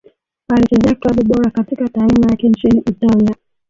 Alichezea 0.49 0.95
klabu 0.95 1.23
bora 1.23 1.51
katika 1.51 1.87
taaluma 1.89 2.29
yake 2.29 2.49
nchini 2.49 2.79
Italia 2.79 3.35